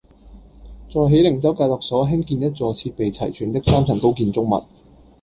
[0.87, 4.65] 在喜靈州戒毒所興建一座設施齊全的三層高建築物